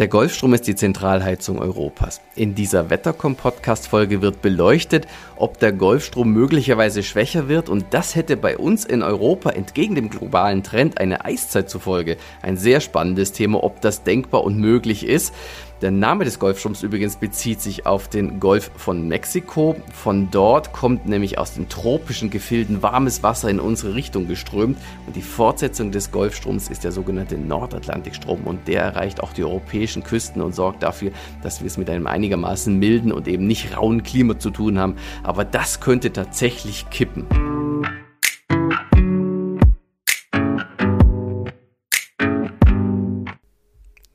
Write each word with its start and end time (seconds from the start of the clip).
Der 0.00 0.08
Golfstrom 0.08 0.54
ist 0.54 0.66
die 0.66 0.76
Zentralheizung 0.76 1.58
Europas. 1.58 2.22
In 2.34 2.54
dieser 2.54 2.88
Wettercom-Podcast-Folge 2.88 4.22
wird 4.22 4.40
beleuchtet, 4.40 5.06
ob 5.36 5.58
der 5.58 5.72
Golfstrom 5.72 6.32
möglicherweise 6.32 7.02
schwächer 7.02 7.48
wird 7.48 7.68
und 7.68 7.84
das 7.90 8.14
hätte 8.14 8.38
bei 8.38 8.56
uns 8.56 8.86
in 8.86 9.02
Europa 9.02 9.50
entgegen 9.50 9.96
dem 9.96 10.08
globalen 10.08 10.62
Trend 10.62 10.98
eine 10.98 11.26
Eiszeit 11.26 11.68
zufolge. 11.68 12.16
Ein 12.40 12.56
sehr 12.56 12.80
spannendes 12.80 13.32
Thema, 13.32 13.62
ob 13.62 13.82
das 13.82 14.02
denkbar 14.02 14.42
und 14.42 14.56
möglich 14.56 15.04
ist. 15.06 15.34
Der 15.80 15.90
Name 15.90 16.26
des 16.26 16.38
Golfstroms 16.38 16.82
übrigens 16.82 17.16
bezieht 17.16 17.62
sich 17.62 17.86
auf 17.86 18.06
den 18.06 18.38
Golf 18.38 18.70
von 18.76 19.08
Mexiko. 19.08 19.76
Von 19.94 20.30
dort 20.30 20.74
kommt 20.74 21.06
nämlich 21.06 21.38
aus 21.38 21.54
den 21.54 21.70
tropischen 21.70 22.28
Gefilden 22.28 22.82
warmes 22.82 23.22
Wasser 23.22 23.48
in 23.48 23.58
unsere 23.58 23.94
Richtung 23.94 24.28
geströmt 24.28 24.76
und 25.06 25.16
die 25.16 25.22
Fortsetzung 25.22 25.90
des 25.90 26.10
Golfstroms 26.10 26.68
ist 26.68 26.84
der 26.84 26.92
sogenannte 26.92 27.38
Nordatlantikstrom 27.38 28.42
und 28.44 28.68
der 28.68 28.82
erreicht 28.82 29.22
auch 29.22 29.32
die 29.32 29.42
europäischen 29.42 30.02
Küsten 30.02 30.42
und 30.42 30.54
sorgt 30.54 30.82
dafür, 30.82 31.12
dass 31.42 31.60
wir 31.60 31.66
es 31.66 31.78
mit 31.78 31.88
einem 31.88 32.06
einigermaßen 32.06 32.78
milden 32.78 33.10
und 33.10 33.26
eben 33.26 33.46
nicht 33.46 33.74
rauen 33.74 34.02
Klima 34.02 34.38
zu 34.38 34.50
tun 34.50 34.78
haben. 34.78 34.96
Aber 35.22 35.46
das 35.46 35.80
könnte 35.80 36.12
tatsächlich 36.12 36.90
kippen. 36.90 37.26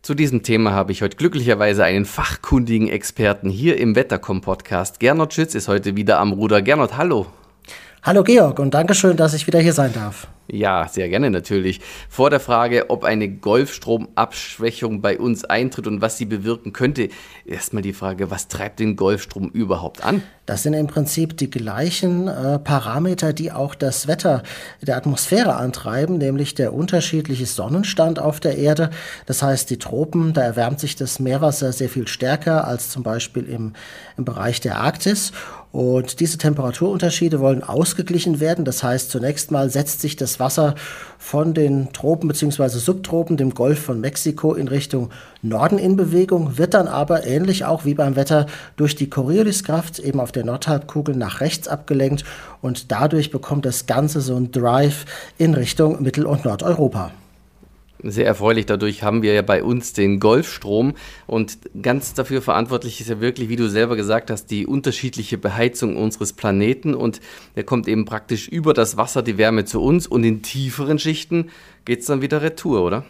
Zu 0.06 0.14
diesem 0.14 0.44
Thema 0.44 0.72
habe 0.74 0.92
ich 0.92 1.02
heute 1.02 1.18
glücklicherweise 1.18 1.84
einen 1.84 2.06
fachkundigen 2.06 2.88
Experten 2.88 3.50
hier 3.50 3.80
im 3.80 3.96
Wettercom-Podcast. 3.96 5.00
Gernot 5.00 5.34
Schütz 5.34 5.56
ist 5.56 5.68
heute 5.68 5.96
wieder 5.96 6.20
am 6.20 6.32
Ruder. 6.32 6.62
Gernot, 6.62 6.96
hallo. 6.96 7.26
Hallo 8.04 8.22
Georg 8.22 8.60
und 8.60 8.76
Dankeschön, 8.76 9.18
dass 9.18 9.34
ich 9.34 9.48
wieder 9.48 9.60
hier 9.60 9.74
sein 9.74 9.94
darf. 9.94 10.28
Ja, 10.48 10.88
sehr 10.88 11.10
gerne 11.10 11.32
natürlich. 11.32 11.82
Vor 12.08 12.30
der 12.30 12.40
Frage, 12.40 12.90
ob 12.90 13.04
eine 13.04 13.30
Golfstromabschwächung 13.30 15.02
bei 15.02 15.18
uns 15.18 15.44
eintritt 15.44 15.88
und 15.88 16.02
was 16.02 16.18
sie 16.18 16.26
bewirken 16.26 16.72
könnte, 16.72 17.10
erstmal 17.46 17.82
die 17.82 17.94
Frage, 17.94 18.30
was 18.30 18.48
treibt 18.48 18.80
den 18.80 18.96
Golfstrom 18.96 19.50
überhaupt 19.50 20.04
an? 20.04 20.22
Das 20.46 20.62
sind 20.62 20.74
im 20.74 20.86
Prinzip 20.86 21.38
die 21.38 21.50
gleichen 21.50 22.28
äh, 22.28 22.60
Parameter, 22.60 23.34
die 23.34 23.52
auch 23.52 23.74
das 23.74 24.08
Wetter 24.08 24.44
der 24.84 24.96
Atmosphäre 24.96 25.56
antreiben, 25.56 26.20
nämlich 26.20 26.54
der 26.54 26.74
unterschiedliche 26.74 27.48
Sonnenstand 27.48 28.20
auf 28.20 28.40
der 28.40 28.58
Erde. 28.58 28.92
Das 29.26 29.42
heißt, 29.42 29.68
die 29.72 29.80
Tropen, 29.80 30.34
da 30.34 30.42
erwärmt 30.42 30.80
sich 30.80 30.96
das 30.96 31.20
Meerwasser 31.20 31.74
sehr 31.74 31.90
viel 31.90 32.08
stärker 32.08 32.68
als 32.68 32.92
zum 32.92 33.02
Beispiel 33.02 33.46
im, 33.46 33.74
im 34.18 34.26
Bereich 34.26 34.62
der 34.62 34.78
Arktis. 34.78 35.32
Und 35.72 36.22
diese 36.22 36.38
Temperaturunterschiede 36.38 37.42
wollen 37.42 37.62
ausgeglichen 37.62 38.40
werden. 38.40 38.64
Das 38.64 38.82
heißt, 38.82 39.12
zunächst 39.12 39.52
mal 39.52 39.70
setzt 39.70 40.00
sich 40.00 40.16
das 40.16 40.35
Wasser 40.40 40.76
von 41.18 41.54
den 41.54 41.92
Tropen 41.92 42.28
bzw. 42.28 42.68
Subtropen, 42.68 43.38
dem 43.38 43.54
Golf 43.54 43.80
von 43.80 44.00
Mexiko 44.00 44.54
in 44.54 44.68
Richtung 44.68 45.10
Norden 45.42 45.78
in 45.78 45.96
Bewegung, 45.96 46.58
wird 46.58 46.74
dann 46.74 46.88
aber 46.88 47.26
ähnlich 47.26 47.66
auch 47.66 47.86
wie 47.86 47.96
beim 47.96 48.16
Wetter 48.16 48.46
durch 48.78 48.96
die 48.96 49.10
Corioliskraft 49.10 50.00
eben 50.00 50.20
auf 50.20 50.32
der 50.32 50.46
Nordhalbkugel 50.46 51.16
nach 51.16 51.42
rechts 51.42 51.68
abgelenkt 51.68 52.24
und 52.62 52.92
dadurch 52.92 53.32
bekommt 53.32 53.66
das 53.66 53.86
Ganze 53.86 54.22
so 54.22 54.36
ein 54.36 54.52
Drive 54.52 55.06
in 55.38 55.54
Richtung 55.54 56.02
Mittel- 56.04 56.26
und 56.26 56.46
Nordeuropa. 56.46 57.12
Sehr 58.08 58.28
erfreulich. 58.28 58.68
Dadurch 58.68 59.02
haben 59.02 59.24
wir 59.24 59.34
ja 59.34 59.42
bei 59.42 59.64
uns 59.64 59.94
den 59.94 60.20
Golfstrom 60.20 60.94
und 61.26 61.58
ganz 61.82 62.14
dafür 62.14 62.44
verantwortlich 62.44 63.02
ist 63.02 63.10
ja 63.10 63.20
wirklich, 63.20 63.50
wie 63.50 63.56
du 63.56 63.68
selber 63.68 63.96
gesagt 63.96 64.30
hast, 64.30 64.52
die 64.52 64.68
unterschiedliche 64.68 65.40
Beheizung 65.40 65.98
unseres 65.98 66.32
Planeten 66.32 66.94
und 66.94 67.20
der 67.56 67.64
kommt 67.64 67.88
eben 67.88 68.06
praktisch 68.06 68.48
über 68.48 68.76
das 68.76 68.96
Wasser 68.96 69.24
die 69.24 69.40
Wärme 69.40 69.66
zu 69.66 69.82
uns 69.82 70.06
und 70.06 70.24
in 70.24 70.44
tieferen 70.44 71.00
Schichten 71.00 71.50
geht 71.84 72.02
es 72.02 72.06
dann 72.06 72.22
wieder 72.22 72.44
retour, 72.44 72.84
oder? 72.84 73.06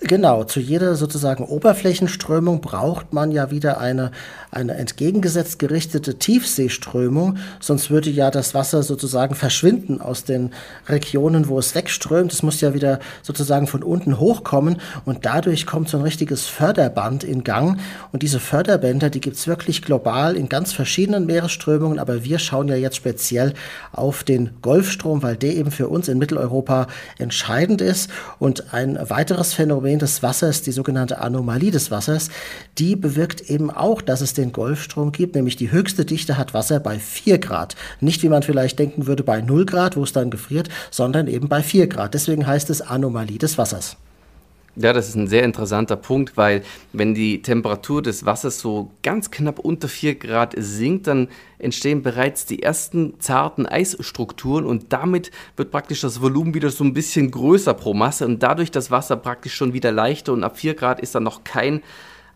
Genau, 0.00 0.44
zu 0.44 0.60
jeder 0.60 0.94
sozusagen 0.94 1.42
Oberflächenströmung 1.42 2.60
braucht 2.60 3.14
man 3.14 3.32
ja 3.32 3.50
wieder 3.50 3.80
eine, 3.80 4.10
eine 4.50 4.74
entgegengesetzt 4.74 5.58
gerichtete 5.58 6.18
Tiefseeströmung, 6.18 7.38
sonst 7.60 7.90
würde 7.90 8.10
ja 8.10 8.30
das 8.30 8.52
Wasser 8.52 8.82
sozusagen 8.82 9.34
verschwinden 9.34 10.02
aus 10.02 10.24
den 10.24 10.52
Regionen, 10.86 11.48
wo 11.48 11.58
es 11.58 11.74
wegströmt. 11.74 12.30
Es 12.30 12.42
muss 12.42 12.60
ja 12.60 12.74
wieder 12.74 13.00
sozusagen 13.22 13.66
von 13.66 13.82
unten 13.82 14.20
hochkommen 14.20 14.82
und 15.06 15.24
dadurch 15.24 15.64
kommt 15.64 15.88
so 15.88 15.96
ein 15.96 16.02
richtiges 16.02 16.46
Förderband 16.46 17.24
in 17.24 17.42
Gang. 17.42 17.80
Und 18.12 18.22
diese 18.22 18.38
Förderbänder, 18.38 19.08
die 19.08 19.20
gibt's 19.20 19.46
wirklich 19.46 19.80
global 19.80 20.36
in 20.36 20.50
ganz 20.50 20.74
verschiedenen 20.74 21.24
Meeresströmungen, 21.24 21.98
aber 21.98 22.22
wir 22.22 22.38
schauen 22.38 22.68
ja 22.68 22.76
jetzt 22.76 22.96
speziell 22.96 23.54
auf 23.92 24.24
den 24.24 24.50
Golfstrom, 24.60 25.22
weil 25.22 25.36
der 25.36 25.54
eben 25.54 25.70
für 25.70 25.88
uns 25.88 26.08
in 26.08 26.18
Mitteleuropa 26.18 26.86
entscheidend 27.16 27.80
ist. 27.80 28.10
Und 28.38 28.74
ein 28.74 28.98
weiteres 29.08 29.54
Phänomen, 29.54 29.85
Phänomen 29.86 30.00
des 30.00 30.20
Wassers, 30.20 30.62
die 30.62 30.72
sogenannte 30.72 31.18
Anomalie 31.20 31.70
des 31.70 31.92
Wassers, 31.92 32.28
die 32.76 32.96
bewirkt 32.96 33.42
eben 33.42 33.70
auch, 33.70 34.02
dass 34.02 34.20
es 34.20 34.34
den 34.34 34.50
Golfstrom 34.50 35.12
gibt, 35.12 35.36
nämlich 35.36 35.54
die 35.54 35.70
höchste 35.70 36.04
Dichte 36.04 36.36
hat 36.36 36.54
Wasser 36.54 36.80
bei 36.80 36.98
4 36.98 37.38
Grad. 37.38 37.76
Nicht 38.00 38.24
wie 38.24 38.28
man 38.28 38.42
vielleicht 38.42 38.80
denken 38.80 39.06
würde 39.06 39.22
bei 39.22 39.40
0 39.40 39.64
Grad, 39.64 39.96
wo 39.96 40.02
es 40.02 40.12
dann 40.12 40.30
gefriert, 40.30 40.68
sondern 40.90 41.28
eben 41.28 41.48
bei 41.48 41.62
4 41.62 41.86
Grad. 41.86 42.14
Deswegen 42.14 42.48
heißt 42.48 42.68
es 42.70 42.82
Anomalie 42.82 43.38
des 43.38 43.58
Wassers. 43.58 43.96
Ja, 44.78 44.92
das 44.92 45.08
ist 45.08 45.14
ein 45.14 45.26
sehr 45.26 45.42
interessanter 45.42 45.96
Punkt, 45.96 46.36
weil 46.36 46.62
wenn 46.92 47.14
die 47.14 47.40
Temperatur 47.40 48.02
des 48.02 48.26
Wassers 48.26 48.60
so 48.60 48.90
ganz 49.02 49.30
knapp 49.30 49.58
unter 49.58 49.88
4 49.88 50.16
Grad 50.16 50.54
sinkt, 50.54 51.06
dann 51.06 51.28
entstehen 51.58 52.02
bereits 52.02 52.44
die 52.44 52.62
ersten 52.62 53.18
zarten 53.18 53.64
Eisstrukturen 53.64 54.66
und 54.66 54.92
damit 54.92 55.30
wird 55.56 55.70
praktisch 55.70 56.02
das 56.02 56.20
Volumen 56.20 56.52
wieder 56.52 56.68
so 56.68 56.84
ein 56.84 56.92
bisschen 56.92 57.30
größer 57.30 57.72
pro 57.72 57.94
Masse 57.94 58.26
und 58.26 58.42
dadurch 58.42 58.70
das 58.70 58.90
Wasser 58.90 59.16
praktisch 59.16 59.54
schon 59.54 59.72
wieder 59.72 59.92
leichter 59.92 60.34
und 60.34 60.44
ab 60.44 60.58
4 60.58 60.74
Grad 60.74 61.00
ist 61.00 61.14
dann 61.14 61.22
noch 61.22 61.42
kein 61.42 61.82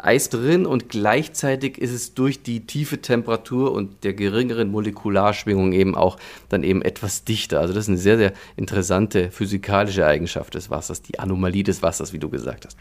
Eis 0.05 0.29
drin 0.29 0.67
und 0.67 0.89
gleichzeitig 0.89 1.79
ist 1.79 1.93
es 1.93 2.15
durch 2.15 2.43
die 2.43 2.67
tiefe 2.67 3.01
Temperatur 3.01 3.73
und 3.73 4.05
der 4.05 4.15
geringeren 4.15 4.71
Molekularschwingung 4.71 5.73
eben 5.73 5.95
auch 5.95 6.17
dann 6.49 6.63
eben 6.63 6.83
etwas 6.83 7.25
dichter. 7.25 7.61
Also 7.61 7.75
das 7.75 7.85
ist 7.85 7.89
eine 7.89 7.99
sehr, 7.99 8.19
sehr 8.19 8.33
interessante 8.57 9.31
physikalische 9.31 10.07
Eigenschaft 10.07 10.55
des 10.55 10.71
Wassers, 10.71 11.03
die 11.03 11.19
Anomalie 11.19 11.63
des 11.63 11.83
Wassers, 11.83 12.13
wie 12.13 12.19
du 12.19 12.29
gesagt 12.29 12.67
hast. 12.67 12.77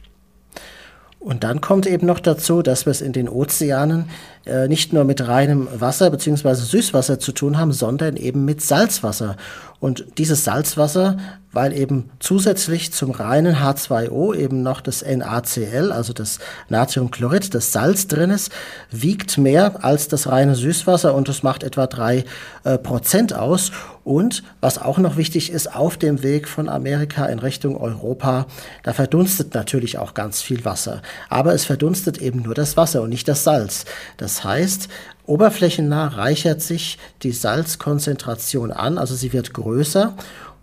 Und 1.19 1.43
dann 1.43 1.59
kommt 1.59 1.85
eben 1.85 2.07
noch 2.07 2.21
dazu, 2.21 2.61
dass 2.61 2.85
wir 2.85 2.91
es 2.91 3.01
in 3.01 3.11
den 3.11 3.27
Ozeanen 3.27 4.09
äh, 4.45 4.69
nicht 4.69 4.93
nur 4.93 5.03
mit 5.03 5.27
reinem 5.27 5.67
Wasser 5.73 6.09
bzw. 6.09 6.53
Süßwasser 6.53 7.19
zu 7.19 7.33
tun 7.33 7.57
haben, 7.57 7.73
sondern 7.73 8.15
eben 8.15 8.45
mit 8.45 8.61
Salzwasser. 8.61 9.35
Und 9.79 10.05
dieses 10.17 10.43
Salzwasser, 10.43 11.17
weil 11.51 11.73
eben 11.73 12.11
zusätzlich 12.19 12.91
zum 12.91 13.11
reinen 13.11 13.55
H2O 13.55 14.35
eben 14.35 14.61
noch 14.61 14.81
das 14.81 15.03
NaCl, 15.03 15.91
also 15.91 16.13
das 16.13 16.39
Natriumchlorid, 16.67 17.55
das 17.55 17.71
Salz 17.71 18.07
drin 18.07 18.29
ist, 18.29 18.51
wiegt 18.91 19.37
mehr 19.37 19.83
als 19.83 20.07
das 20.09 20.27
reine 20.27 20.55
Süßwasser 20.55 21.15
und 21.15 21.27
das 21.27 21.41
macht 21.41 21.63
etwa 21.63 21.87
drei 21.87 22.25
äh, 22.65 22.77
Prozent 22.77 23.33
aus. 23.33 23.71
Und 24.03 24.43
was 24.59 24.79
auch 24.81 24.97
noch 24.97 25.17
wichtig 25.17 25.51
ist, 25.51 25.75
auf 25.75 25.97
dem 25.97 26.23
Weg 26.23 26.47
von 26.47 26.67
Amerika 26.67 27.27
in 27.27 27.39
Richtung 27.39 27.77
Europa, 27.77 28.47
da 28.83 28.93
verdunstet 28.93 29.53
natürlich 29.53 29.97
auch 29.97 30.13
ganz 30.13 30.41
viel 30.41 30.65
Wasser. 30.65 31.01
Aber 31.29 31.53
es 31.53 31.65
verdunstet 31.65 32.17
eben 32.17 32.41
nur 32.41 32.55
das 32.55 32.75
Wasser 32.75 33.01
und 33.01 33.09
nicht 33.09 33.27
das 33.27 33.43
Salz. 33.43 33.85
Das 34.17 34.43
heißt, 34.43 34.89
Oberflächennah 35.29 36.07
reichert 36.07 36.61
sich 36.61 36.97
die 37.21 37.31
Salzkonzentration 37.31 38.71
an, 38.71 38.97
also 38.97 39.13
sie 39.13 39.31
wird 39.31 39.53
größer 39.53 40.15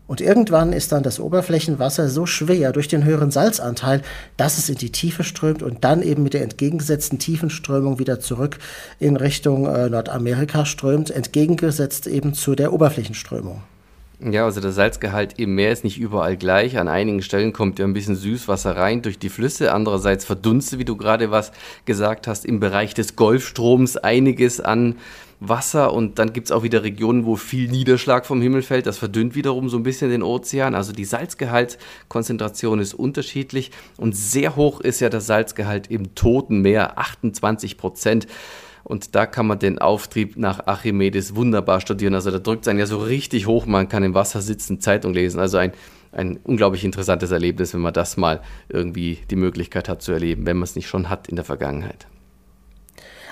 und 0.09 0.21
irgendwann 0.21 0.73
ist 0.73 0.91
dann 0.91 1.05
das 1.05 1.21
Oberflächenwasser 1.21 2.09
so 2.09 2.27
schwer 2.27 2.73
durch 2.73 2.89
den 2.89 3.05
höheren 3.05 3.31
Salzanteil, 3.31 4.03
dass 4.37 4.59
es 4.59 4.69
in 4.69 4.75
die 4.77 4.91
Tiefe 4.91 5.23
strömt 5.23 5.63
und 5.63 5.85
dann 5.85 6.03
eben 6.03 6.25
mit 6.25 6.35
der 6.35 6.43
entgegengesetzten 6.43 7.21
Tiefenströmung 7.21 8.01
wieder 8.01 8.19
zurück 8.19 8.59
in 8.99 9.17
Richtung 9.17 9.67
äh, 9.67 9.89
Nordamerika 9.89 10.65
strömt, 10.65 11.11
entgegengesetzt 11.11 12.09
eben 12.09 12.35
zu 12.35 12.57
der 12.57 12.73
Oberflächenströmung. 12.73 13.63
Ja, 14.19 14.47
also 14.47 14.63
der 14.63 14.73
Salzgehalt 14.73 15.39
im 15.39 15.55
Meer 15.55 15.73
ist 15.73 15.85
nicht 15.85 15.99
überall 15.99 16.39
gleich. 16.39 16.79
An 16.79 16.89
einigen 16.89 17.21
Stellen 17.21 17.53
kommt 17.53 17.79
ja 17.79 17.85
ein 17.85 17.93
bisschen 17.93 18.17
Süßwasser 18.17 18.75
rein 18.75 19.03
durch 19.03 19.19
die 19.19 19.29
Flüsse. 19.29 19.73
Andererseits 19.73 20.25
verdunstet, 20.25 20.79
wie 20.79 20.87
du 20.87 20.97
gerade 20.97 21.31
was 21.31 21.53
gesagt 21.85 22.27
hast, 22.27 22.47
im 22.47 22.59
Bereich 22.59 22.95
des 22.95 23.17
Golfstroms 23.17 23.99
einiges 23.99 24.59
an 24.59 24.97
Wasser. 25.41 25.93
Und 25.93 26.19
dann 26.19 26.33
gibt 26.33 26.47
es 26.47 26.53
auch 26.53 26.63
wieder 26.63 26.83
Regionen, 26.83 27.27
wo 27.27 27.37
viel 27.37 27.69
Niederschlag 27.69 28.25
vom 28.25 28.41
Himmel 28.41 28.63
fällt. 28.63 28.87
Das 28.87 28.97
verdünnt 28.97 29.35
wiederum 29.35 29.69
so 29.69 29.77
ein 29.77 29.83
bisschen 29.83 30.09
den 30.09 30.23
Ozean. 30.23 30.75
Also 30.75 30.93
die 30.93 31.05
Salzgehaltskonzentration 31.05 32.81
ist 32.81 32.95
unterschiedlich. 32.95 33.71
Und 33.99 34.17
sehr 34.17 34.57
hoch 34.57 34.81
ist 34.81 35.01
ja 35.01 35.11
der 35.11 35.21
Salzgehalt 35.21 35.91
im 35.91 36.15
Toten 36.15 36.63
Meer, 36.63 36.99
28 36.99 37.77
Prozent. 37.77 38.27
Und 38.87 39.17
da 39.17 39.27
kann 39.27 39.49
man 39.49 39.59
den 39.59 39.81
Auftrieb 39.81 40.37
nach 40.37 40.69
Archimedes 40.69 41.35
wunderbar 41.35 41.81
studieren. 41.81 42.15
Also 42.15 42.31
da 42.31 42.39
drückt 42.39 42.63
es 42.63 42.69
einen 42.69 42.79
ja 42.79 42.87
so 42.87 42.99
richtig 42.99 43.49
hoch, 43.49 43.67
man 43.67 43.89
kann 43.89 44.05
im 44.05 44.15
Wasser 44.15 44.41
sitzen, 44.41 44.81
Zeitung 44.81 45.13
lesen. 45.13 45.41
Also 45.41 45.59
ein, 45.59 45.73
ein 46.13 46.39
unglaublich 46.45 46.85
interessantes 46.85 47.33
Erlebnis, 47.33 47.75
wenn 47.75 47.81
man 47.81 47.93
das 47.93 48.17
mal 48.17 48.43
irgendwie 48.69 49.19
die 49.29 49.35
Möglichkeit 49.35 49.89
hat 49.89 50.03
zu 50.03 50.13
erleben, 50.13 50.47
wenn 50.47 50.57
man 50.57 50.63
es 50.63 50.77
nicht 50.77 50.87
schon 50.87 51.11
hat 51.11 51.27
in 51.27 51.35
der 51.35 51.45
Vergangenheit. 51.45 52.07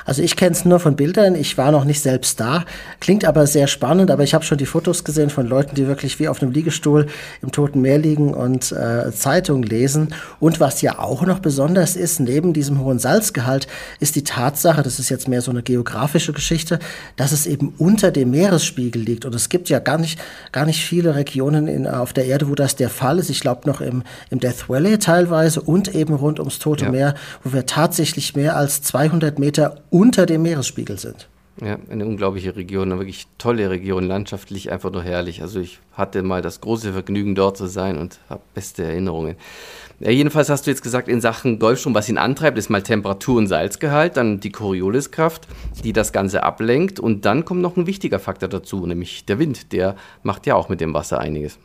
Also 0.04 0.22
ich 0.22 0.36
kenne 0.36 0.52
es 0.52 0.64
nur 0.64 0.80
von 0.80 0.96
Bildern, 0.96 1.34
ich 1.34 1.56
war 1.56 1.70
noch 1.70 1.84
nicht 1.84 2.00
selbst 2.00 2.40
da. 2.40 2.64
Klingt 3.00 3.24
aber 3.24 3.46
sehr 3.46 3.66
spannend, 3.66 4.10
aber 4.10 4.22
ich 4.22 4.34
habe 4.34 4.44
schon 4.44 4.58
die 4.58 4.66
Fotos 4.66 5.04
gesehen 5.04 5.30
von 5.30 5.46
Leuten, 5.46 5.74
die 5.74 5.86
wirklich 5.86 6.18
wie 6.18 6.28
auf 6.28 6.42
einem 6.42 6.52
Liegestuhl 6.52 7.06
im 7.42 7.52
Toten 7.52 7.80
Meer 7.80 7.98
liegen 7.98 8.34
und 8.34 8.72
äh, 8.72 9.10
Zeitungen 9.12 9.62
lesen. 9.62 10.14
Und 10.40 10.60
was 10.60 10.82
ja 10.82 10.98
auch 10.98 11.22
noch 11.22 11.38
besonders 11.38 11.96
ist, 11.96 12.20
neben 12.20 12.52
diesem 12.52 12.80
hohen 12.80 12.98
Salzgehalt, 12.98 13.66
ist 14.00 14.16
die 14.16 14.24
Tatsache, 14.24 14.82
das 14.82 14.98
ist 14.98 15.08
jetzt 15.08 15.28
mehr 15.28 15.40
so 15.40 15.50
eine 15.50 15.62
geografische 15.62 16.32
Geschichte, 16.32 16.78
dass 17.16 17.32
es 17.32 17.46
eben 17.46 17.74
unter 17.78 18.10
dem 18.10 18.30
Meeresspiegel 18.30 19.02
liegt. 19.02 19.24
Und 19.24 19.34
es 19.34 19.48
gibt 19.48 19.68
ja 19.68 19.78
gar 19.78 19.98
nicht, 19.98 20.20
gar 20.52 20.66
nicht 20.66 20.84
viele 20.84 21.14
Regionen 21.14 21.66
in, 21.68 21.86
auf 21.86 22.12
der 22.12 22.26
Erde, 22.26 22.48
wo 22.48 22.54
das 22.54 22.76
der 22.76 22.90
Fall 22.90 23.18
ist. 23.18 23.30
Ich 23.30 23.40
glaube 23.40 23.68
noch 23.68 23.80
im, 23.80 24.02
im 24.30 24.40
Death 24.40 24.68
Valley 24.68 24.98
teilweise 24.98 25.60
und 25.60 25.94
eben 25.94 26.14
rund 26.14 26.38
ums 26.38 26.58
Tote 26.58 26.86
ja. 26.86 26.90
Meer, 26.90 27.14
wo 27.42 27.52
wir 27.52 27.66
tatsächlich 27.66 28.36
mehr 28.36 28.56
als 28.56 28.82
200 28.82 29.38
Meter 29.38 29.76
unter 29.94 30.26
dem 30.26 30.43
Meeresspiegel 30.43 30.99
sind. 30.99 31.29
Ja, 31.62 31.79
eine 31.88 32.05
unglaubliche 32.05 32.56
Region, 32.56 32.91
eine 32.91 32.99
wirklich 32.99 33.29
tolle 33.38 33.70
Region, 33.70 34.02
landschaftlich 34.02 34.73
einfach 34.73 34.91
nur 34.91 35.05
herrlich. 35.05 35.41
Also 35.41 35.61
ich 35.61 35.79
hatte 35.93 36.25
mal 36.25 36.43
das 36.43 36.61
große 36.61 36.93
Vergnügen, 36.93 37.37
dort 37.37 37.56
zu 37.56 37.69
sein 37.69 37.96
und 37.96 38.19
habe 38.29 38.43
beste 38.55 38.82
Erinnerungen. 38.82 39.37
Ja, 40.00 40.11
jedenfalls 40.11 40.49
hast 40.50 40.67
du 40.67 40.73
jetzt 40.73 40.82
gesagt, 40.82 41.06
in 41.06 41.20
Sachen 41.20 41.61
Golfstrom, 41.61 41.94
was 41.94 42.08
ihn 42.08 42.19
antreibt, 42.19 42.58
ist 42.58 42.70
mal 42.70 42.82
Temperatur 42.82 43.37
und 43.38 43.46
Salzgehalt, 43.46 44.17
dann 44.17 44.41
die 44.41 44.50
Corioliskraft, 44.50 45.46
die 45.85 45.93
das 45.93 46.12
Ganze 46.12 46.43
ablenkt 46.43 46.99
und 46.99 47.25
dann 47.25 47.44
kommt 47.44 47.62
noch 47.62 47.76
ein 47.76 47.87
wichtiger 47.87 48.19
Faktor 48.19 48.49
dazu, 48.49 48.85
nämlich 48.85 49.26
der 49.26 49.38
Wind. 49.38 49.73
Der 49.73 49.94
macht 50.25 50.49
ja 50.49 50.56
auch 50.56 50.69
mit 50.69 50.81
dem 50.81 50.93
Wasser 50.93 51.20
einiges. 51.20 51.61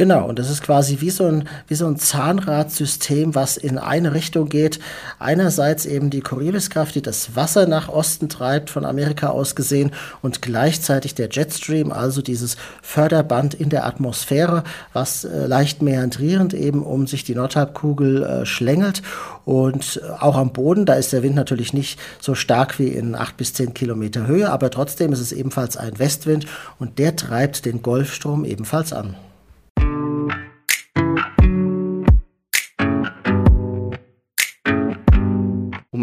Genau, 0.00 0.26
und 0.26 0.38
das 0.38 0.48
ist 0.48 0.62
quasi 0.62 1.02
wie 1.02 1.10
so 1.10 1.26
ein, 1.26 1.46
wie 1.68 1.74
so 1.74 1.86
ein 1.86 1.98
Zahnradsystem, 1.98 3.34
was 3.34 3.58
in 3.58 3.76
eine 3.76 4.14
Richtung 4.14 4.48
geht. 4.48 4.80
Einerseits 5.18 5.84
eben 5.84 6.08
die 6.08 6.22
Corioliskraft, 6.22 6.94
die 6.94 7.02
das 7.02 7.36
Wasser 7.36 7.66
nach 7.66 7.90
Osten 7.90 8.30
treibt, 8.30 8.70
von 8.70 8.86
Amerika 8.86 9.28
aus 9.28 9.54
gesehen, 9.54 9.90
und 10.22 10.40
gleichzeitig 10.40 11.14
der 11.14 11.28
Jetstream, 11.30 11.92
also 11.92 12.22
dieses 12.22 12.56
Förderband 12.80 13.52
in 13.52 13.68
der 13.68 13.84
Atmosphäre, 13.84 14.64
was 14.94 15.24
äh, 15.24 15.44
leicht 15.44 15.82
meandrierend 15.82 16.54
eben 16.54 16.82
um 16.82 17.06
sich 17.06 17.24
die 17.24 17.34
Nordhalbkugel 17.34 18.22
äh, 18.22 18.46
schlängelt. 18.46 19.02
Und 19.44 20.00
auch 20.18 20.38
am 20.38 20.54
Boden, 20.54 20.86
da 20.86 20.94
ist 20.94 21.12
der 21.12 21.22
Wind 21.22 21.34
natürlich 21.34 21.74
nicht 21.74 22.00
so 22.22 22.34
stark 22.34 22.78
wie 22.78 22.88
in 22.88 23.14
acht 23.14 23.36
bis 23.36 23.52
zehn 23.52 23.74
Kilometer 23.74 24.26
Höhe, 24.26 24.50
aber 24.50 24.70
trotzdem 24.70 25.12
ist 25.12 25.20
es 25.20 25.32
ebenfalls 25.32 25.76
ein 25.76 25.98
Westwind 25.98 26.46
und 26.78 26.98
der 26.98 27.16
treibt 27.16 27.66
den 27.66 27.82
Golfstrom 27.82 28.46
ebenfalls 28.46 28.94
an. 28.94 29.16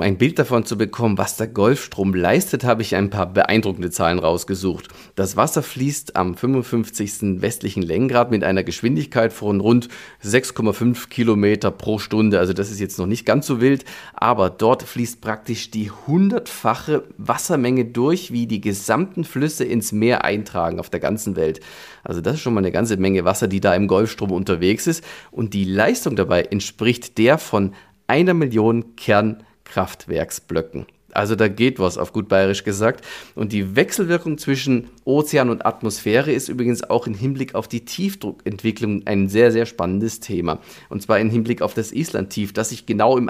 Ein 0.07 0.17
Bild 0.17 0.39
davon 0.39 0.63
zu 0.63 0.77
bekommen, 0.77 1.17
was 1.17 1.35
der 1.35 1.47
Golfstrom 1.47 2.13
leistet, 2.13 2.63
habe 2.63 2.81
ich 2.81 2.95
ein 2.95 3.09
paar 3.09 3.25
beeindruckende 3.25 3.91
Zahlen 3.91 4.19
rausgesucht. 4.19 4.87
Das 5.15 5.35
Wasser 5.35 5.61
fließt 5.61 6.15
am 6.15 6.37
55. 6.37 7.41
westlichen 7.41 7.83
Längengrad 7.83 8.31
mit 8.31 8.45
einer 8.45 8.63
Geschwindigkeit 8.63 9.33
von 9.33 9.59
rund 9.59 9.89
6,5 10.23 11.09
Kilometer 11.09 11.71
pro 11.71 11.99
Stunde. 11.99 12.39
Also 12.39 12.53
das 12.53 12.71
ist 12.71 12.79
jetzt 12.79 12.97
noch 12.97 13.05
nicht 13.05 13.25
ganz 13.25 13.47
so 13.47 13.59
wild, 13.59 13.83
aber 14.13 14.49
dort 14.49 14.83
fließt 14.83 15.19
praktisch 15.19 15.71
die 15.71 15.91
hundertfache 15.91 17.03
Wassermenge 17.17 17.83
durch, 17.83 18.31
wie 18.31 18.47
die 18.47 18.61
gesamten 18.61 19.25
Flüsse 19.25 19.65
ins 19.65 19.91
Meer 19.91 20.23
eintragen 20.23 20.79
auf 20.79 20.89
der 20.89 21.01
ganzen 21.01 21.35
Welt. 21.35 21.59
Also 22.05 22.21
das 22.21 22.35
ist 22.35 22.39
schon 22.39 22.53
mal 22.53 22.61
eine 22.61 22.71
ganze 22.71 22.95
Menge 22.95 23.25
Wasser, 23.25 23.49
die 23.49 23.59
da 23.59 23.75
im 23.75 23.87
Golfstrom 23.87 24.31
unterwegs 24.31 24.87
ist. 24.87 25.03
Und 25.31 25.53
die 25.53 25.65
Leistung 25.65 26.15
dabei 26.15 26.43
entspricht 26.43 27.17
der 27.17 27.37
von 27.37 27.73
einer 28.07 28.33
Million 28.33 28.95
Kern 28.95 29.43
Kraftwerksblöcken. 29.67 30.85
Also 31.13 31.35
da 31.35 31.47
geht 31.47 31.79
was, 31.79 31.97
auf 31.97 32.13
gut 32.13 32.27
bayerisch 32.27 32.63
gesagt. 32.63 33.03
Und 33.33 33.51
die 33.51 33.75
Wechselwirkung 33.75 34.37
zwischen 34.37 34.89
Ozean 35.03 35.49
und 35.49 35.65
Atmosphäre 35.65 36.31
ist 36.31 36.49
übrigens 36.49 36.83
auch 36.83 37.07
im 37.07 37.15
Hinblick 37.15 37.55
auf 37.55 37.67
die 37.67 37.85
Tiefdruckentwicklung 37.85 39.07
ein 39.07 39.27
sehr, 39.27 39.51
sehr 39.51 39.65
spannendes 39.65 40.19
Thema. 40.19 40.59
Und 40.89 41.01
zwar 41.01 41.19
im 41.19 41.29
Hinblick 41.29 41.61
auf 41.61 41.73
das 41.73 41.91
Islandtief, 41.91 42.53
das 42.53 42.69
sich 42.69 42.85
genau 42.85 43.17
im 43.17 43.29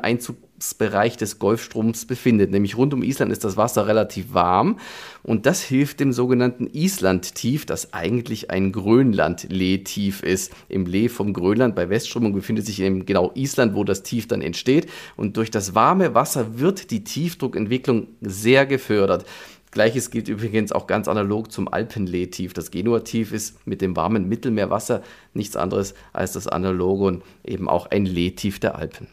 Einzugsbereich 0.57 1.17
des 1.17 1.39
Golfstroms 1.39 2.05
befindet. 2.05 2.51
Nämlich 2.51 2.77
rund 2.77 2.93
um 2.93 3.03
Island 3.03 3.31
ist 3.31 3.43
das 3.43 3.57
Wasser 3.57 3.87
relativ 3.87 4.33
warm 4.33 4.79
und 5.23 5.45
das 5.45 5.61
hilft 5.61 5.99
dem 5.99 6.11
sogenannten 6.11 6.67
Islandtief, 6.67 7.65
das 7.65 7.93
eigentlich 7.93 8.49
ein 8.49 8.71
Grönland-Lehtief 8.71 10.23
ist. 10.23 10.53
Im 10.67 10.85
Lee 10.85 11.09
vom 11.09 11.33
Grönland 11.33 11.75
bei 11.75 11.89
Westströmung 11.89 12.33
befindet 12.33 12.65
sich 12.65 12.81
eben 12.81 13.05
genau 13.05 13.31
Island, 13.35 13.75
wo 13.75 13.83
das 13.83 14.03
Tief 14.03 14.27
dann 14.27 14.41
entsteht. 14.41 14.89
Und 15.15 15.37
durch 15.37 15.51
das 15.51 15.75
warme 15.75 16.15
Wasser 16.15 16.59
wird 16.59 16.91
die 16.91 17.03
Tiefdruckentwicklung 17.03 18.07
sehr 18.21 18.65
gefördert. 18.65 19.25
Gleiches 19.71 20.09
gilt 20.11 20.29
übrigens 20.29 20.71
auch 20.71 20.87
ganz 20.87 21.07
analog 21.07 21.51
zum 21.51 21.67
Alpenlehtief. 21.67 22.53
Das 22.53 22.71
Genua-Tief 22.71 23.33
ist 23.33 23.67
mit 23.67 23.81
dem 23.81 23.95
warmen 23.95 24.27
Mittelmeerwasser 24.27 25.03
nichts 25.33 25.55
anderes 25.57 25.93
als 26.13 26.31
das 26.31 26.47
analoge 26.47 27.03
und 27.03 27.23
eben 27.43 27.69
auch 27.69 27.85
ein 27.91 28.05
Lehtief 28.05 28.59
der 28.59 28.75
Alpen. 28.75 29.07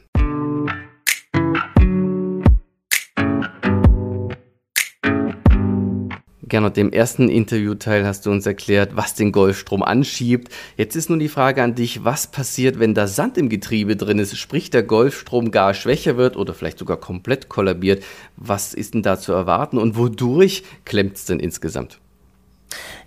Gernot, 6.47 6.77
dem 6.77 6.93
ersten 6.93 7.29
Interviewteil 7.29 8.05
hast 8.05 8.27
du 8.27 8.31
uns 8.31 8.45
erklärt, 8.45 8.97
was 8.97 9.15
den 9.15 9.33
Golfstrom 9.33 9.83
anschiebt. 9.83 10.53
Jetzt 10.77 10.95
ist 10.95 11.09
nun 11.09 11.19
die 11.19 11.29
Frage 11.29 11.63
an 11.63 11.75
dich, 11.75 12.05
was 12.05 12.27
passiert, 12.27 12.79
wenn 12.79 12.93
da 12.93 13.07
Sand 13.07 13.39
im 13.39 13.49
Getriebe 13.49 13.97
drin 13.97 14.19
ist, 14.19 14.37
sprich 14.37 14.69
der 14.69 14.83
Golfstrom 14.83 15.51
gar 15.51 15.73
schwächer 15.73 16.17
wird 16.17 16.37
oder 16.37 16.53
vielleicht 16.53 16.79
sogar 16.79 16.99
komplett 16.99 17.49
kollabiert. 17.49 18.05
Was 18.37 18.75
ist 18.75 18.95
denn 18.95 19.03
da 19.03 19.19
zu 19.19 19.33
erwarten 19.33 19.79
und 19.79 19.97
wodurch 19.97 20.65
klemmt 20.85 21.17
es 21.17 21.25
denn 21.25 21.41
insgesamt? 21.41 21.99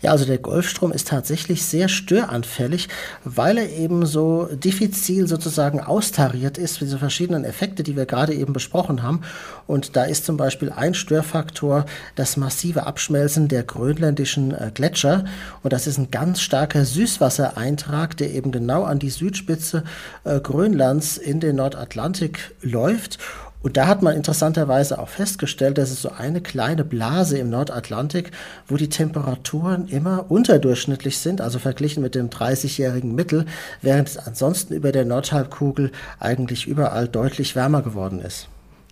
Ja, 0.02 0.12
also 0.12 0.26
der 0.26 0.38
Golfstrom 0.38 0.92
ist 0.92 1.08
tatsächlich 1.08 1.66
sehr 1.66 1.90
störanfällig, 1.90 2.88
weil 3.24 3.58
er 3.58 3.70
eben 3.70 4.06
so 4.06 4.48
diffizil 4.52 5.28
sozusagen 5.28 5.80
austariert 5.80 6.58
ist, 6.58 6.82
diese 6.82 7.00
verschiedenen 7.00 7.44
Effekte, 7.44 7.84
die 7.84 7.96
wir 7.96 8.06
gerade 8.06 8.34
eben 8.34 8.54
besprochen 8.54 9.02
haben. 9.02 9.22
Und 9.66 9.96
da 9.96 10.04
ist 10.04 10.26
zum 10.26 10.38
Beispiel 10.38 10.72
ein 10.72 10.94
Störfaktor 10.94 11.86
das 12.16 12.38
massive 12.38 12.86
Abschmelzen 12.86 13.48
der 13.48 13.64
grönländischen 13.64 14.54
äh, 14.54 14.72
Gletscher. 14.74 15.26
Und 15.64 15.74
das 15.74 15.88
ist 15.88 15.98
ein 15.98 16.12
ganz 16.12 16.42
starker 16.42 16.86
Süßwassereintrag, 16.86 18.16
der 18.18 18.34
eben 18.34 18.52
genau 18.52 18.84
an 18.84 19.00
die 19.00 19.10
Südspitze 19.10 19.84
äh, 20.24 20.40
Grönlands 20.40 21.18
in 21.18 21.40
den 21.40 21.56
Nordatlantik 21.56 22.56
läuft. 22.62 23.18
Und 23.62 23.76
da 23.76 23.88
hat 23.88 24.02
man 24.02 24.16
interessanterweise 24.16 25.00
auch 25.00 25.10
festgestellt, 25.10 25.78
dass 25.78 25.92
es 25.92 26.02
so 26.02 26.10
eine 26.10 26.42
kleine 26.42 26.84
Blase 26.84 27.38
im 27.38 27.50
Nordatlantik, 27.50 28.32
wo 28.68 28.78
die 28.78 28.90
Temperaturen 28.90 29.88
immer 29.88 30.26
unterdurchschnittlich 30.30 31.18
sind, 31.18 31.42
also 31.42 31.60
verglichen 31.60 32.04
mit 32.04 32.16
dem 32.16 32.30
30-jährigen 32.30 33.16
Mittel, 33.16 33.46
während 33.82 34.10
es 34.10 34.18
ansonsten 34.18 34.74
über 34.74 34.92
der 34.92 35.06
Nordhalbkugel 35.06 35.92
eigentlich 36.20 36.68
überall 36.68 37.08
deutlich 37.08 37.56
wärmer 37.56 37.82
geworden 37.82 38.22
ist. 38.22 38.48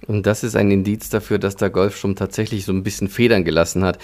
Und 0.08 0.26
das 0.26 0.44
ist 0.44 0.56
ein 0.56 0.72
Indiz 0.72 1.10
dafür, 1.10 1.40
dass 1.40 1.56
der 1.56 1.70
Golfstrom 1.70 2.16
tatsächlich 2.16 2.66
so 2.66 2.72
ein 2.72 2.84
bisschen 2.84 3.10
Federn 3.10 3.44
gelassen 3.44 3.84
hat. 3.84 3.98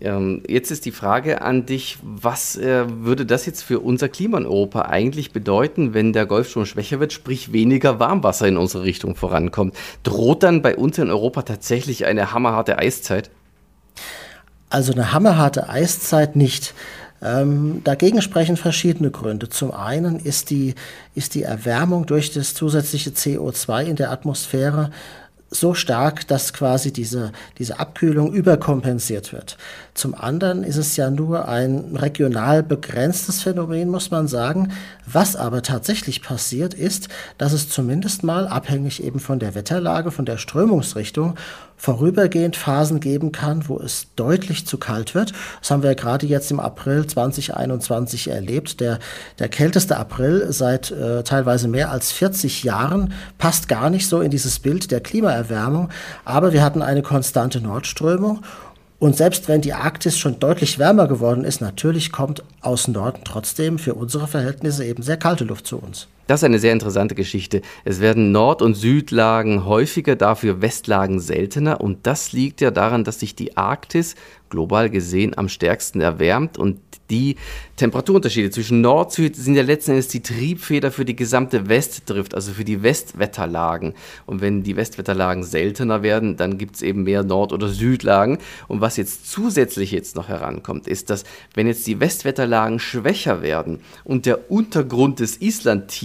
Ähm, 0.00 0.42
jetzt 0.48 0.70
ist 0.70 0.86
die 0.86 0.90
Frage 0.90 1.42
an 1.42 1.66
dich, 1.66 1.98
was 2.02 2.56
äh, 2.56 2.84
würde 2.88 3.26
das 3.26 3.44
jetzt 3.44 3.62
für 3.62 3.80
unser 3.80 4.08
Klima 4.08 4.38
in 4.38 4.46
Europa 4.46 4.82
eigentlich 4.82 5.32
bedeuten, 5.32 5.92
wenn 5.92 6.12
der 6.12 6.26
Golfstrom 6.26 6.64
schwächer 6.64 7.00
wird, 7.00 7.12
sprich 7.12 7.52
weniger 7.52 8.00
Warmwasser 8.00 8.48
in 8.48 8.56
unsere 8.56 8.84
Richtung 8.84 9.14
vorankommt? 9.14 9.74
Droht 10.02 10.42
dann 10.42 10.62
bei 10.62 10.76
uns 10.76 10.98
in 10.98 11.10
Europa 11.10 11.42
tatsächlich 11.42 12.06
eine 12.06 12.32
hammerharte 12.32 12.78
Eiszeit? 12.78 13.30
Also 14.70 14.92
eine 14.92 15.12
hammerharte 15.12 15.68
Eiszeit 15.68 16.36
nicht. 16.36 16.74
Ähm, 17.20 17.82
dagegen 17.84 18.20
sprechen 18.20 18.56
verschiedene 18.56 19.10
Gründe. 19.10 19.48
Zum 19.48 19.70
einen 19.70 20.18
ist 20.18 20.50
die, 20.50 20.74
ist 21.14 21.34
die 21.34 21.42
Erwärmung 21.42 22.06
durch 22.06 22.32
das 22.32 22.54
zusätzliche 22.54 23.10
CO2 23.10 23.84
in 23.84 23.96
der 23.96 24.10
Atmosphäre 24.10 24.90
so 25.52 25.74
stark, 25.74 26.26
dass 26.26 26.52
quasi 26.52 26.92
diese, 26.92 27.32
diese 27.58 27.78
Abkühlung 27.78 28.32
überkompensiert 28.32 29.32
wird. 29.32 29.56
Zum 29.94 30.14
anderen 30.14 30.64
ist 30.64 30.78
es 30.78 30.96
ja 30.96 31.10
nur 31.10 31.48
ein 31.48 31.94
regional 31.94 32.62
begrenztes 32.62 33.42
Phänomen, 33.42 33.90
muss 33.90 34.10
man 34.10 34.26
sagen. 34.26 34.72
Was 35.06 35.36
aber 35.36 35.62
tatsächlich 35.62 36.22
passiert, 36.22 36.72
ist, 36.72 37.08
dass 37.36 37.52
es 37.52 37.68
zumindest 37.68 38.24
mal, 38.24 38.48
abhängig 38.48 39.02
eben 39.02 39.20
von 39.20 39.38
der 39.38 39.54
Wetterlage, 39.54 40.10
von 40.10 40.24
der 40.24 40.38
Strömungsrichtung, 40.38 41.36
vorübergehend 41.76 42.54
Phasen 42.54 43.00
geben 43.00 43.32
kann, 43.32 43.68
wo 43.68 43.76
es 43.76 44.06
deutlich 44.14 44.66
zu 44.66 44.78
kalt 44.78 45.16
wird. 45.16 45.32
Das 45.60 45.72
haben 45.72 45.82
wir 45.82 45.96
gerade 45.96 46.26
jetzt 46.26 46.52
im 46.52 46.60
April 46.60 47.06
2021 47.08 48.28
erlebt. 48.28 48.80
Der, 48.80 49.00
der 49.40 49.48
kälteste 49.48 49.96
April 49.96 50.46
seit 50.50 50.92
äh, 50.92 51.24
teilweise 51.24 51.66
mehr 51.66 51.90
als 51.90 52.12
40 52.12 52.62
Jahren 52.62 53.12
passt 53.36 53.68
gar 53.68 53.90
nicht 53.90 54.06
so 54.06 54.20
in 54.20 54.30
dieses 54.30 54.60
Bild 54.60 54.92
der 54.92 55.00
Klimaerwärmung. 55.00 55.41
Aber 56.24 56.52
wir 56.52 56.62
hatten 56.62 56.82
eine 56.82 57.02
konstante 57.02 57.60
Nordströmung 57.60 58.42
und 59.02 59.16
selbst 59.16 59.48
wenn 59.48 59.60
die 59.60 59.74
Arktis 59.74 60.16
schon 60.16 60.38
deutlich 60.38 60.78
wärmer 60.78 61.08
geworden 61.08 61.42
ist, 61.42 61.60
natürlich 61.60 62.12
kommt 62.12 62.44
aus 62.60 62.86
Norden 62.86 63.22
trotzdem 63.24 63.80
für 63.80 63.94
unsere 63.94 64.28
Verhältnisse 64.28 64.84
eben 64.84 65.02
sehr 65.02 65.16
kalte 65.16 65.42
Luft 65.42 65.66
zu 65.66 65.78
uns. 65.78 66.06
Das 66.26 66.40
ist 66.40 66.44
eine 66.44 66.58
sehr 66.58 66.72
interessante 66.72 67.14
Geschichte. 67.14 67.62
Es 67.84 68.00
werden 68.00 68.32
Nord- 68.32 68.62
und 68.62 68.74
Südlagen 68.74 69.64
häufiger, 69.64 70.16
dafür 70.16 70.62
Westlagen 70.62 71.20
seltener. 71.20 71.80
Und 71.80 72.06
das 72.06 72.32
liegt 72.32 72.60
ja 72.60 72.70
daran, 72.70 73.04
dass 73.04 73.20
sich 73.20 73.34
die 73.34 73.56
Arktis 73.56 74.14
global 74.48 74.90
gesehen 74.90 75.36
am 75.36 75.48
stärksten 75.48 76.00
erwärmt 76.00 76.58
und 76.58 76.78
die 77.10 77.36
Temperaturunterschiede 77.76 78.50
zwischen 78.50 78.80
Nord-Süd 78.80 79.36
sind 79.36 79.54
ja 79.54 79.62
letzten 79.62 79.90
Endes 79.90 80.08
die 80.08 80.22
Triebfeder 80.22 80.90
für 80.90 81.04
die 81.04 81.14
gesamte 81.14 81.68
Westdrift, 81.68 82.34
also 82.34 82.52
für 82.52 82.64
die 82.64 82.82
Westwetterlagen. 82.82 83.94
Und 84.24 84.40
wenn 84.40 84.62
die 84.62 84.76
Westwetterlagen 84.76 85.44
seltener 85.44 86.02
werden, 86.02 86.36
dann 86.36 86.56
gibt 86.58 86.76
es 86.76 86.82
eben 86.82 87.02
mehr 87.02 87.22
Nord- 87.22 87.52
oder 87.52 87.68
Südlagen. 87.68 88.38
Und 88.66 88.80
was 88.80 88.96
jetzt 88.96 89.30
zusätzlich 89.30 89.90
jetzt 89.90 90.16
noch 90.16 90.28
herankommt, 90.28 90.86
ist, 90.86 91.10
dass 91.10 91.24
wenn 91.54 91.66
jetzt 91.66 91.86
die 91.86 92.00
Westwetterlagen 92.00 92.78
schwächer 92.78 93.42
werden 93.42 93.80
und 94.04 94.24
der 94.24 94.50
Untergrund 94.50 95.20
des 95.20 95.36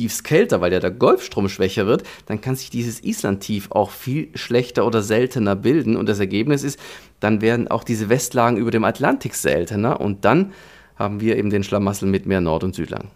Islandtiefs 0.08 0.24
kälter, 0.24 0.62
weil 0.62 0.74
ja 0.74 0.80
der 0.80 0.92
Golfstrom 0.92 1.50
schwächer 1.50 1.86
wird, 1.86 2.04
dann 2.26 2.42
kann 2.42 2.56
sich 2.56 2.70
dieses 2.70 3.00
Islandtief 3.02 3.72
auch 3.72 3.92
viel 3.92 4.30
schlechter 4.36 4.86
oder 4.86 5.02
seltener 5.02 5.56
bilden. 5.56 5.96
Und 5.96 6.08
das 6.10 6.20
Ergebnis 6.20 6.64
ist, 6.64 6.80
dann 7.20 7.42
werden 7.42 7.68
auch 7.68 7.84
diese 7.84 8.10
Westlagen 8.10 8.58
über 8.58 8.72
dem 8.72 8.84
Atlantik 8.84 9.36
seltener 9.36 10.00
und 10.00 10.26
dann 10.26 10.54
haben 10.96 11.20
wir 11.20 11.38
eben 11.38 11.50
den 11.50 11.64
Schlamassel 11.64 12.08
mit 12.08 12.26
mehr 12.26 12.42
Nord- 12.42 12.64
und 12.64 12.76
Südlagen. 12.76 13.10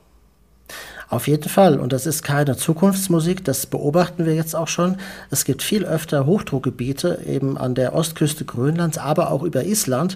Auf 1.10 1.28
jeden 1.28 1.50
Fall. 1.50 1.78
Und 1.80 1.92
das 1.92 2.06
ist 2.06 2.24
keine 2.24 2.56
Zukunftsmusik, 2.56 3.44
das 3.44 3.66
beobachten 3.66 4.26
wir 4.26 4.34
jetzt 4.34 4.56
auch 4.56 4.70
schon. 4.70 4.98
Es 5.30 5.44
gibt 5.44 5.62
viel 5.62 5.84
öfter 5.84 6.26
Hochdruckgebiete 6.26 7.24
eben 7.28 7.58
an 7.58 7.76
der 7.76 7.94
Ostküste 7.94 8.46
Grönlands, 8.46 8.98
aber 8.98 9.30
auch 9.32 9.44
über 9.44 9.66
Island, 9.66 10.16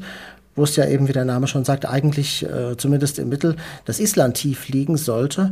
wo 0.55 0.63
es 0.63 0.77
ja 0.77 0.87
eben, 0.87 1.09
wie 1.09 1.13
der 1.13 1.25
Name 1.25 1.47
schon 1.47 1.65
sagt, 1.65 1.85
eigentlich 1.85 2.43
äh, 2.43 2.77
zumindest 2.77 3.19
im 3.19 3.27
Mittel 3.27 3.57
das 3.83 3.99
Island-Tief 3.99 4.69
liegen 4.69 4.95
sollte. 4.95 5.51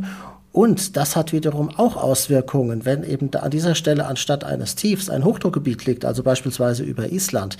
Und 0.54 0.96
das 0.96 1.16
hat 1.16 1.32
wiederum 1.32 1.68
auch 1.76 1.96
Auswirkungen, 1.96 2.84
wenn 2.84 3.02
eben 3.02 3.28
an 3.34 3.50
dieser 3.50 3.74
Stelle 3.74 4.06
anstatt 4.06 4.44
eines 4.44 4.76
Tiefs 4.76 5.10
ein 5.10 5.24
Hochdruckgebiet 5.24 5.84
liegt, 5.84 6.04
also 6.04 6.22
beispielsweise 6.22 6.84
über 6.84 7.10
Island 7.10 7.56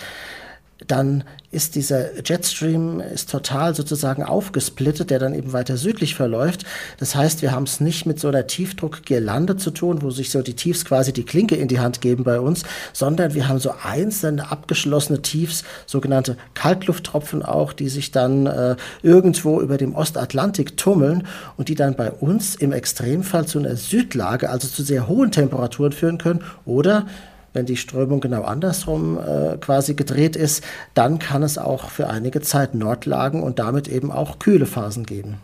dann 0.87 1.25
ist 1.50 1.76
dieser 1.76 2.21
Jetstream 2.26 3.00
ist 3.00 3.31
total 3.31 3.76
sozusagen 3.76 4.25
aufgesplittet, 4.25 5.11
der 5.11 5.21
dann 5.21 5.35
eben 5.35 5.52
weiter 5.52 5.76
südlich 5.76 6.16
verläuft. 6.16 6.64
Das 6.99 7.14
heißt, 7.14 7.43
wir 7.43 7.52
haben 7.52 7.62
es 7.62 7.81
nicht 7.81 8.07
mit 8.07 8.19
so 8.19 8.26
einer 8.26 8.49
Tiefdruckgirlande 8.49 9.57
zu 9.57 9.71
tun, 9.71 10.02
wo 10.02 10.11
sich 10.11 10.31
so 10.31 10.43
die 10.43 10.54
Tiefs 10.54 10.85
quasi 10.85 11.12
die 11.12 11.23
Klinke 11.23 11.54
in 11.54 11.69
die 11.69 11.78
Hand 11.78 12.00
geben 12.00 12.25
bei 12.25 12.40
uns, 12.40 12.64
sondern 12.93 13.35
wir 13.35 13.47
haben 13.47 13.61
so 13.61 13.73
einzelne 13.85 14.50
abgeschlossene 14.50 15.23
Tiefs, 15.23 15.62
sogenannte 15.87 16.37
Kaltlufttropfen 16.54 17.45
auch, 17.45 17.73
die 17.73 17.88
sich 17.88 18.11
dann 18.11 18.47
äh, 18.47 18.75
irgendwo 19.02 19.61
über 19.61 19.76
dem 19.76 19.95
Ostatlantik 19.95 20.76
tummeln 20.76 21.26
und 21.57 21.69
die 21.69 21.76
dann 21.76 21.95
bei 21.95 22.11
uns 22.11 22.57
im 22.57 22.73
Extremfall 22.73 23.47
zu 23.47 23.61
einer 23.61 23.76
Südlage, 23.76 24.50
also 24.50 24.66
zu 24.66 24.83
sehr 24.83 25.07
hohen 25.07 25.31
Temperaturen 25.31 25.93
führen 25.93 26.19
können 26.19 26.43
oder 26.64 27.07
wenn 27.54 27.64
die 27.64 27.76
Strömung 27.76 28.20
genau 28.20 28.42
andersrum 28.42 29.18
äh, 29.18 29.56
quasi 29.56 29.94
gedreht 29.94 30.37
ist, 30.37 30.62
dann 30.92 31.18
kann 31.18 31.42
es 31.42 31.56
auch 31.56 31.88
für 31.88 32.08
einige 32.08 32.42
Zeit 32.42 32.75
Nordlagen 32.75 33.42
und 33.42 33.58
damit 33.58 33.88
eben 33.88 34.12
auch 34.12 34.38
kühle 34.38 34.66
Phasen 34.66 35.06
geben. 35.06 35.37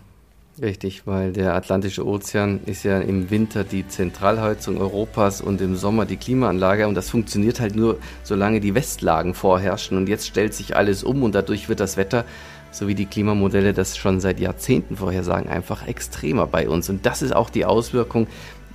Richtig, 0.61 1.07
weil 1.07 1.33
der 1.33 1.55
Atlantische 1.55 2.07
Ozean 2.07 2.61
ist 2.67 2.83
ja 2.83 2.99
im 2.99 3.31
Winter 3.31 3.65
die 3.65 3.89
Zentralheizung 3.89 4.79
Europas 4.79 5.41
und 5.41 5.61
im 5.63 5.75
Sommer 5.75 6.05
die 6.05 6.19
Klimaanlage 6.19 6.87
und 6.87 6.95
das 6.97 7.09
funktioniert 7.09 7.61
halt 7.61 7.77
nur, 7.77 7.99
solange 8.25 8.61
die 8.61 8.75
Westlagen 8.75 9.33
vorherrschen 9.33 9.97
und 9.97 10.07
jetzt 10.07 10.27
stellt 10.27 10.53
sich 10.53 10.77
alles 10.77 11.03
um 11.03 11.23
und 11.23 11.35
dadurch 11.35 11.71
wird 11.71 11.81
das 11.81 11.97
Wetter, 11.97 12.27
so 12.73 12.89
wie 12.89 12.95
die 12.95 13.07
Klimamodelle 13.07 13.73
das 13.73 13.97
schon 13.97 14.21
seit 14.21 14.39
Jahrzehnten 14.39 14.97
vorhersagen, 14.97 15.49
einfach 15.49 15.87
extremer 15.87 16.47
bei 16.47 16.69
uns 16.69 16.91
und 16.91 17.07
das 17.07 17.23
ist 17.23 17.35
auch 17.35 17.49
die 17.49 17.65
Auswirkung 17.65 18.27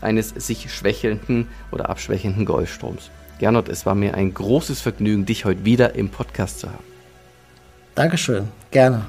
eines 0.01 0.29
sich 0.29 0.73
schwächelnden 0.73 1.47
oder 1.71 1.89
abschwächenden 1.89 2.45
Golfstroms. 2.45 3.11
Gernot, 3.39 3.69
es 3.69 3.85
war 3.85 3.95
mir 3.95 4.13
ein 4.13 4.33
großes 4.33 4.81
Vergnügen, 4.81 5.25
dich 5.25 5.45
heute 5.45 5.65
wieder 5.65 5.95
im 5.95 6.09
Podcast 6.09 6.59
zu 6.59 6.67
haben. 6.67 6.83
Dankeschön, 7.95 8.47
gerne. 8.71 9.05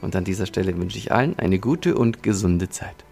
Und 0.00 0.14
an 0.14 0.24
dieser 0.24 0.46
Stelle 0.46 0.76
wünsche 0.76 0.98
ich 0.98 1.12
allen 1.12 1.38
eine 1.38 1.58
gute 1.58 1.96
und 1.96 2.22
gesunde 2.22 2.68
Zeit. 2.68 3.06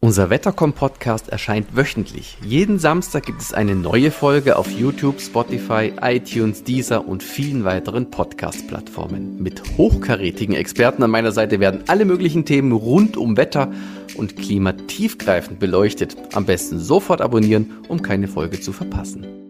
Unser 0.00 0.28
Wettercom-Podcast 0.28 1.30
erscheint 1.30 1.76
wöchentlich. 1.76 2.36
Jeden 2.44 2.78
Samstag 2.78 3.24
gibt 3.24 3.40
es 3.40 3.54
eine 3.54 3.74
neue 3.74 4.10
Folge 4.10 4.58
auf 4.58 4.70
YouTube, 4.70 5.18
Spotify, 5.18 5.94
iTunes, 5.98 6.62
Deezer 6.62 7.08
und 7.08 7.22
vielen 7.22 7.64
weiteren 7.64 8.10
Podcast-Plattformen. 8.10 9.42
Mit 9.42 9.62
hochkarätigen 9.78 10.56
Experten 10.56 11.02
an 11.02 11.10
meiner 11.10 11.32
Seite 11.32 11.58
werden 11.58 11.84
alle 11.86 12.04
möglichen 12.04 12.44
Themen 12.44 12.72
rund 12.72 13.16
um 13.16 13.38
Wetter 13.38 13.72
und 14.14 14.36
Klima 14.36 14.72
tiefgreifend 14.72 15.58
beleuchtet. 15.58 16.18
Am 16.34 16.44
besten 16.44 16.78
sofort 16.78 17.22
abonnieren, 17.22 17.70
um 17.88 18.02
keine 18.02 18.28
Folge 18.28 18.60
zu 18.60 18.74
verpassen. 18.74 19.43